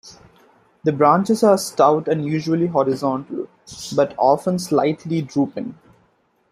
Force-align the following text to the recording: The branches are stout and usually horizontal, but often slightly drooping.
The 0.83 0.91
branches 0.93 1.43
are 1.43 1.59
stout 1.59 2.07
and 2.07 2.25
usually 2.25 2.65
horizontal, 2.65 3.47
but 3.95 4.15
often 4.17 4.57
slightly 4.57 5.21
drooping. 5.21 5.75